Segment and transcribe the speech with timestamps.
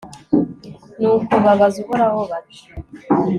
[0.99, 2.61] nuko babaza uhoraho, bati